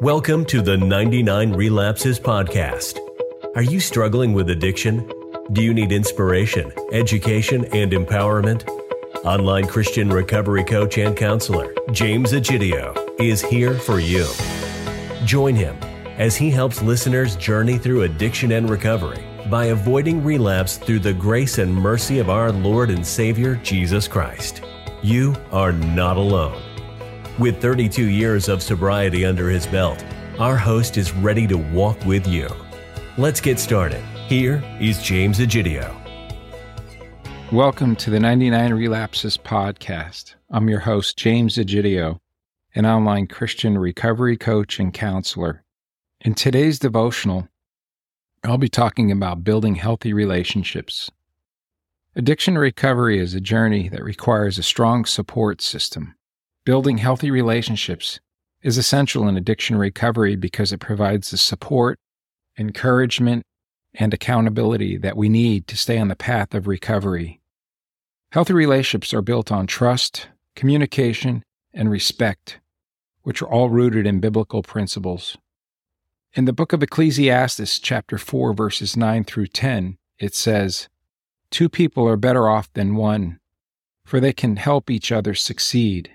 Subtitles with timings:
[0.00, 2.98] Welcome to the 99 Relapses Podcast.
[3.54, 5.08] Are you struggling with addiction?
[5.52, 8.68] Do you need inspiration, education, and empowerment?
[9.24, 14.26] Online Christian recovery coach and counselor James Egidio is here for you.
[15.24, 15.76] Join him
[16.18, 21.58] as he helps listeners journey through addiction and recovery by avoiding relapse through the grace
[21.58, 24.60] and mercy of our Lord and Savior Jesus Christ.
[25.02, 26.60] You are not alone.
[27.36, 30.04] With 32 years of sobriety under his belt,
[30.38, 32.48] our host is ready to walk with you.
[33.18, 34.04] Let's get started.
[34.28, 35.92] Here is James Egidio.
[37.50, 40.36] Welcome to the 99 Relapses podcast.
[40.48, 42.20] I'm your host, James Egidio,
[42.76, 45.64] an online Christian recovery coach and counselor.
[46.20, 47.48] In today's devotional,
[48.44, 51.10] I'll be talking about building healthy relationships.
[52.14, 56.14] Addiction recovery is a journey that requires a strong support system.
[56.64, 58.20] Building healthy relationships
[58.62, 61.98] is essential in addiction recovery because it provides the support,
[62.58, 63.42] encouragement,
[63.92, 67.42] and accountability that we need to stay on the path of recovery.
[68.32, 71.42] Healthy relationships are built on trust, communication,
[71.74, 72.60] and respect,
[73.22, 75.36] which are all rooted in biblical principles.
[76.32, 80.88] In the book of Ecclesiastes, chapter 4, verses 9 through 10, it says,
[81.50, 83.38] Two people are better off than one,
[84.04, 86.13] for they can help each other succeed.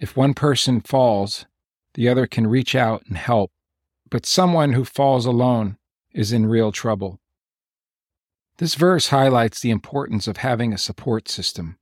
[0.00, 1.46] If one person falls,
[1.94, 3.50] the other can reach out and help,
[4.08, 5.76] but someone who falls alone
[6.12, 7.18] is in real trouble.
[8.58, 11.78] This verse highlights the importance of having a support system.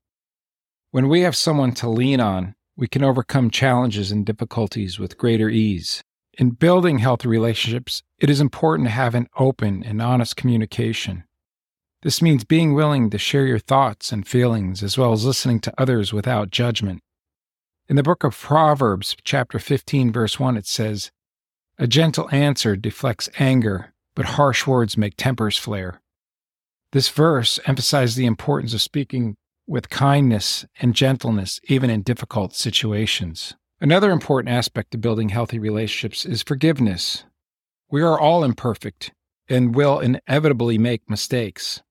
[0.91, 5.49] When we have someone to lean on, we can overcome challenges and difficulties with greater
[5.49, 6.03] ease.
[6.39, 11.25] In building healthy relationships, it is important to have an open and honest communication.
[12.03, 15.75] This means being willing to share your thoughts and feelings as well as listening to
[15.79, 17.03] others without judgment.
[17.89, 21.13] In the book of Proverbs, chapter 15, verse 1, it says,
[21.79, 26.01] A gentle answer deflects anger, but harsh words make tempers flare.
[26.91, 29.37] This verse emphasizes the importance of speaking
[29.69, 33.55] with kindness and gentleness, even in difficult situations.
[33.81, 37.25] Another important aspect of building healthy relationships is forgiveness.
[37.89, 39.13] We are all imperfect
[39.49, 41.83] and will inevitably make mistakes.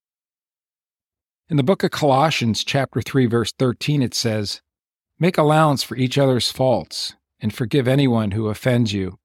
[1.47, 4.61] In the book of Colossians, chapter 3, verse 13, it says,
[5.17, 9.17] Make allowance for each other's faults and forgive anyone who offends you.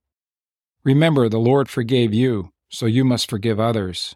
[0.85, 4.15] Remember, the Lord forgave you, so you must forgive others.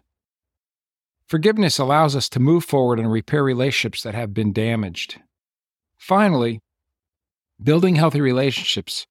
[1.27, 5.19] Forgiveness allows us to move forward and repair relationships that have been damaged.
[5.97, 6.61] Finally,
[7.61, 9.05] building healthy relationships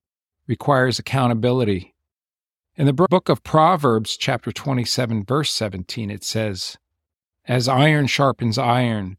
[0.47, 1.95] requires accountability.
[2.77, 6.79] In the book of Proverbs, chapter 27, verse 17, it says,
[7.47, 9.19] As iron sharpens iron,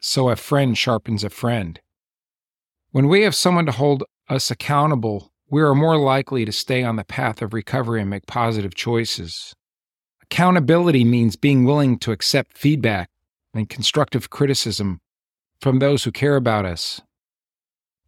[0.00, 1.80] so a friend sharpens a friend.
[2.92, 6.96] When we have someone to hold us accountable, we are more likely to stay on
[6.96, 9.54] the path of recovery and make positive choices.
[10.22, 13.08] Accountability means being willing to accept feedback
[13.54, 15.00] and constructive criticism
[15.58, 17.00] from those who care about us.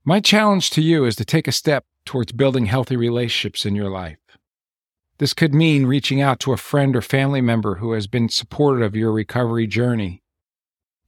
[0.05, 3.89] My challenge to you is to take a step towards building healthy relationships in your
[3.89, 4.19] life.
[5.17, 8.83] This could mean reaching out to a friend or family member who has been supportive
[8.85, 10.23] of your recovery journey,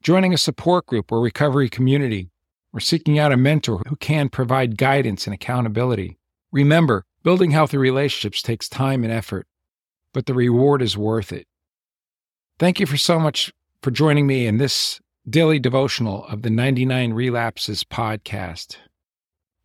[0.01, 2.31] joining a support group or recovery community,
[2.77, 6.19] or seeking out a mentor who can provide guidance and accountability.
[6.53, 9.47] Remember, building healthy relationships takes time and effort,
[10.13, 11.47] but the reward is worth it.
[12.59, 13.51] Thank you for so much
[13.81, 18.77] for joining me in this daily devotional of the 99 Relapses podcast.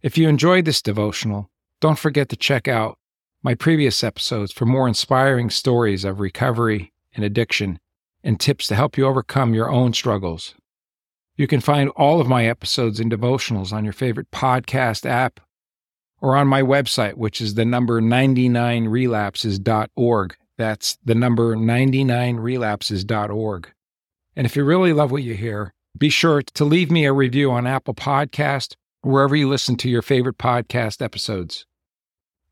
[0.01, 1.49] If you enjoyed this devotional,
[1.81, 2.97] don't forget to check out
[3.43, 7.77] my previous episodes for more inspiring stories of recovery and addiction
[8.23, 10.55] and tips to help you overcome your own struggles.
[11.41, 15.39] You can find all of my episodes and devotionals on your favorite podcast app
[16.21, 20.35] or on my website, which is the number 99relapses.org.
[20.59, 23.71] That's the number 99relapses.org.
[24.35, 27.49] And if you really love what you hear, be sure to leave me a review
[27.49, 31.65] on Apple Podcast wherever you listen to your favorite podcast episodes.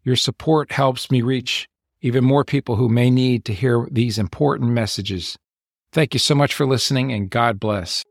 [0.01, 1.69] Your support helps me reach
[2.01, 5.37] even more people who may need to hear these important messages.
[5.93, 8.03] Thank you so much for listening and God bless.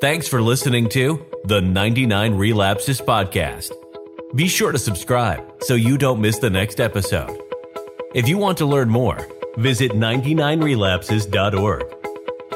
[0.00, 3.72] Thanks for listening to the 99 Relapses Podcast.
[4.36, 7.36] Be sure to subscribe so you don't miss the next episode.
[8.14, 9.18] If you want to learn more,
[9.56, 11.82] visit 99relapses.org.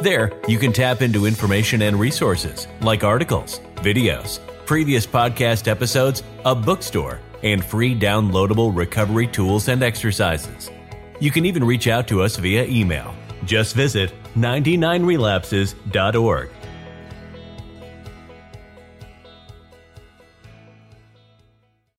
[0.02, 6.54] There, you can tap into information and resources like articles, videos, previous podcast episodes, a
[6.54, 10.70] bookstore, and free downloadable recovery tools and exercises.
[11.18, 13.12] You can even reach out to us via email.
[13.44, 16.50] Just visit 99relapses.org